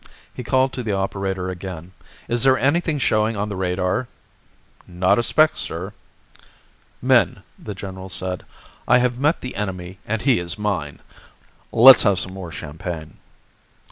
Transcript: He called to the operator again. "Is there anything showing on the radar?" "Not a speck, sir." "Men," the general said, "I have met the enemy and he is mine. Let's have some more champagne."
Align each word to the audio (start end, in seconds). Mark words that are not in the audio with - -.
He 0.33 0.43
called 0.43 0.73
to 0.73 0.81
the 0.81 0.93
operator 0.93 1.51
again. 1.51 1.91
"Is 2.27 2.41
there 2.41 2.57
anything 2.57 2.97
showing 2.97 3.37
on 3.37 3.49
the 3.49 3.55
radar?" 3.55 4.07
"Not 4.87 5.19
a 5.19 5.21
speck, 5.21 5.55
sir." 5.55 5.93
"Men," 7.03 7.43
the 7.59 7.75
general 7.75 8.09
said, 8.09 8.43
"I 8.87 8.97
have 8.97 9.19
met 9.19 9.41
the 9.41 9.55
enemy 9.55 9.99
and 10.07 10.23
he 10.23 10.39
is 10.39 10.57
mine. 10.57 11.01
Let's 11.71 12.01
have 12.01 12.17
some 12.19 12.33
more 12.33 12.51
champagne." 12.51 13.17